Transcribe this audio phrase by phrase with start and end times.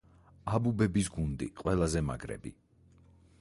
[0.53, 2.55] აბუბების გუნდი ყველაზე მაგრები